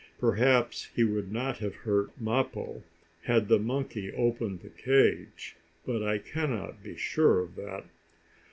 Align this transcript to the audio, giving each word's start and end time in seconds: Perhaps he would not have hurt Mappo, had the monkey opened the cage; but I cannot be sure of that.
Perhaps 0.19 0.89
he 0.95 1.03
would 1.03 1.31
not 1.31 1.59
have 1.59 1.75
hurt 1.85 2.09
Mappo, 2.19 2.81
had 3.25 3.47
the 3.49 3.59
monkey 3.59 4.11
opened 4.11 4.61
the 4.61 4.69
cage; 4.69 5.55
but 5.85 6.01
I 6.01 6.17
cannot 6.17 6.81
be 6.81 6.97
sure 6.97 7.39
of 7.41 7.55
that. 7.57 7.85